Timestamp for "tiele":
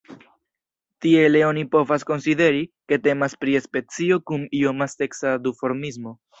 1.05-1.41